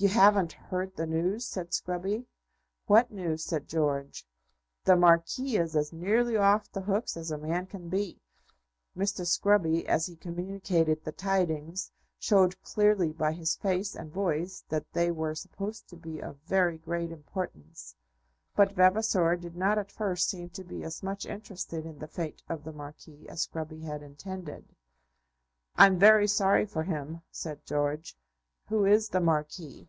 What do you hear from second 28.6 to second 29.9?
"Who is the Marquis?